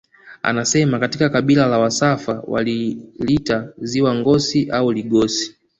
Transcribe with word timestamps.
Anasema 0.41 0.99
katika 0.99 1.29
kabila 1.29 1.67
la 1.67 1.79
wasafa 1.79 2.43
waliliita 2.47 3.73
ziwa 3.77 4.15
Ngosi 4.15 4.69
au 4.69 4.91
Ligosi 4.91 5.55